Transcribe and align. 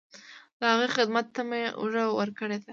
د 0.59 0.61
هغې 0.71 0.87
خدمت 0.95 1.25
ته 1.35 1.41
مې 1.49 1.61
اوږه 1.79 2.03
ورکړې 2.19 2.57
ده. 2.63 2.69